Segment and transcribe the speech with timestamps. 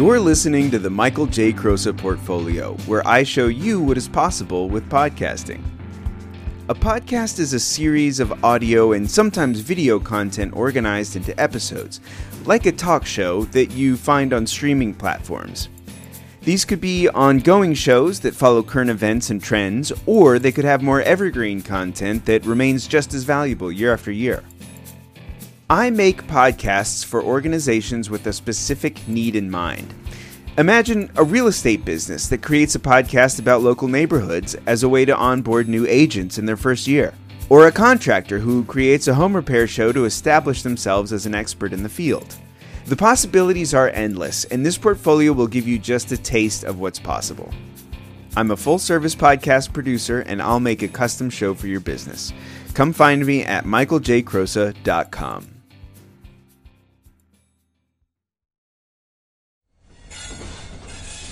[0.00, 1.52] You're listening to the Michael J.
[1.52, 5.62] Crosa Portfolio, where I show you what is possible with podcasting.
[6.70, 12.00] A podcast is a series of audio and sometimes video content organized into episodes,
[12.46, 15.68] like a talk show that you find on streaming platforms.
[16.40, 20.80] These could be ongoing shows that follow current events and trends, or they could have
[20.80, 24.42] more evergreen content that remains just as valuable year after year.
[25.70, 29.94] I make podcasts for organizations with a specific need in mind.
[30.58, 35.04] Imagine a real estate business that creates a podcast about local neighborhoods as a way
[35.04, 37.14] to onboard new agents in their first year,
[37.48, 41.72] or a contractor who creates a home repair show to establish themselves as an expert
[41.72, 42.34] in the field.
[42.86, 46.98] The possibilities are endless, and this portfolio will give you just a taste of what's
[46.98, 47.54] possible.
[48.34, 52.32] I'm a full service podcast producer, and I'll make a custom show for your business.
[52.74, 55.59] Come find me at michaeljcrosa.com.